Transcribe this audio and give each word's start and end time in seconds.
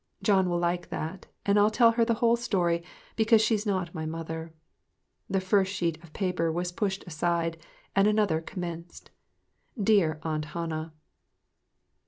John 0.23 0.49
will 0.49 0.57
like 0.57 0.89
that, 0.89 1.27
and 1.45 1.59
I'll 1.59 1.69
tell 1.69 1.91
her 1.91 2.03
the 2.03 2.15
whole 2.15 2.35
story, 2.35 2.83
because 3.15 3.39
she 3.39 3.53
is 3.53 3.67
not 3.67 3.93
my 3.93 4.07
mother." 4.07 4.51
The 5.29 5.39
first 5.39 5.71
sheet 5.71 5.99
was 6.55 6.71
pushed 6.71 7.03
aside, 7.05 7.59
and 7.95 8.07
another 8.07 8.41
commenced 8.41 9.11
"Dear 9.79 10.19
Aunt 10.23 10.45
Hannah." 10.57 10.93